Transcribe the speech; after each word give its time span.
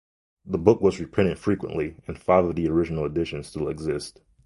The 0.47 0.57
book 0.57 0.81
was 0.81 0.99
reprinted 0.99 1.37
frequently 1.37 1.97
and 2.07 2.17
five 2.17 2.45
of 2.45 2.55
the 2.55 2.67
original 2.67 3.05
editions 3.05 3.45
still 3.45 3.67
exist. 3.69 4.19